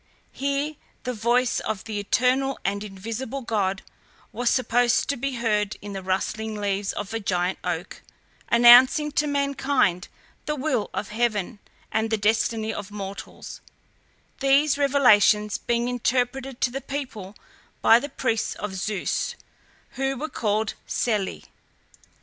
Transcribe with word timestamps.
Here 0.31 0.77
the 1.03 1.13
voice 1.13 1.59
of 1.59 1.83
the 1.83 1.99
eternal 1.99 2.57
and 2.65 2.83
invisible 2.83 3.41
god 3.43 3.83
was 4.31 4.49
supposed 4.49 5.09
to 5.09 5.15
be 5.15 5.33
heard 5.35 5.77
in 5.79 5.93
the 5.93 6.01
rustling 6.01 6.55
leaves 6.55 6.91
of 6.93 7.13
a 7.13 7.19
giant 7.19 7.59
oak, 7.63 8.01
announcing 8.49 9.11
to 9.11 9.27
mankind 9.27 10.07
the 10.47 10.55
will 10.55 10.89
of 10.91 11.09
heaven 11.09 11.59
and 11.91 12.09
the 12.09 12.17
destiny 12.17 12.73
of 12.73 12.89
mortals; 12.89 13.61
these 14.39 14.75
revelations 14.75 15.59
being 15.59 15.87
interpreted 15.87 16.61
to 16.61 16.71
the 16.71 16.81
people 16.81 17.35
by 17.83 17.99
the 17.99 18.09
priests 18.09 18.55
of 18.55 18.73
Zeus, 18.73 19.35
who 19.97 20.17
were 20.17 20.29
called 20.29 20.73
Selli. 20.87 21.43